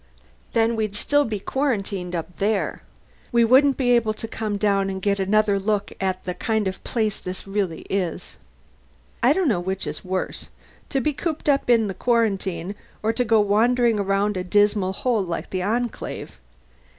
"Then 0.53 0.75
we'd 0.75 0.93
be 0.93 0.97
still 0.97 1.29
quarantined 1.29 2.15
up 2.15 2.37
there. 2.39 2.81
We 3.31 3.45
wouldn't 3.45 3.77
be 3.77 3.91
able 3.91 4.15
to 4.15 4.27
come 4.27 4.57
down 4.57 4.89
and 4.89 4.99
get 4.99 5.19
another 5.19 5.59
look 5.59 5.91
at 6.01 6.25
the 6.25 6.33
kind 6.33 6.67
of 6.67 6.83
place 6.83 7.19
this 7.19 7.45
really 7.45 7.81
is." 7.81 8.35
"I 9.21 9.31
don't 9.31 9.47
know 9.47 9.59
which 9.59 9.85
is 9.85 10.03
worse 10.03 10.49
to 10.89 11.01
be 11.01 11.13
cooped 11.13 11.47
up 11.47 11.69
in 11.69 11.87
quarantine 11.93 12.73
or 13.03 13.13
to 13.13 13.23
go 13.23 13.41
wandering 13.41 13.99
around 13.99 14.37
a 14.37 14.43
dismal 14.43 14.93
hole 14.93 15.21
like 15.23 15.51
the 15.51 15.61
Enclave." 15.61 16.39